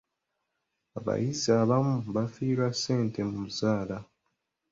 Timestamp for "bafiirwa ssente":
2.15-3.19